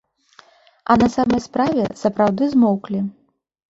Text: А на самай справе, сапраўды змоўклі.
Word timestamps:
А 0.93 0.95
на 1.03 1.11
самай 1.17 1.45
справе, 1.47 1.87
сапраўды 2.03 2.53
змоўклі. 2.59 3.09